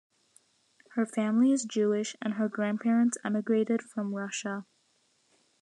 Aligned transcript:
Her 0.93 1.05
family 1.05 1.51
is 1.51 1.63
Jewish, 1.63 2.15
and 2.23 2.33
her 2.33 2.49
grandparents 2.49 3.19
emigrated 3.23 3.83
from 3.83 4.15
Russia. 4.15 4.65